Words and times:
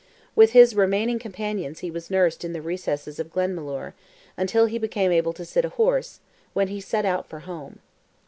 With 0.35 0.53
his 0.53 0.73
remaining 0.75 1.19
companion 1.19 1.75
he 1.75 1.91
was 1.91 2.09
nursed 2.09 2.43
in 2.43 2.53
the 2.53 2.61
recesses 2.63 3.19
of 3.19 3.31
Glenmalure, 3.31 3.93
until 4.35 4.65
he 4.65 4.79
became 4.79 5.11
able 5.11 5.31
to 5.33 5.45
sit 5.45 5.63
a 5.63 5.69
horse, 5.69 6.19
when 6.53 6.69
he 6.69 6.81
set 6.81 7.05
out 7.05 7.27
for 7.29 7.41
home. 7.41 7.77